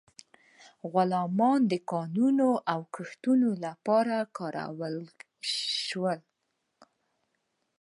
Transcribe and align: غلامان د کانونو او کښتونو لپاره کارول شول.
غلامان 0.91 1.59
د 1.71 1.73
کانونو 1.91 2.49
او 2.71 2.79
کښتونو 2.95 3.49
لپاره 3.65 4.15
کارول 4.37 4.95
شول. 5.87 6.19